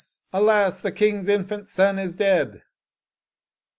Alas! 0.33 0.81
the 0.81 0.91
king's 0.91 1.27
infant 1.27 1.69
son 1.69 1.99
is 1.99 2.15
dead." 2.15 2.63